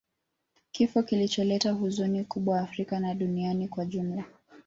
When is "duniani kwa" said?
3.15-3.83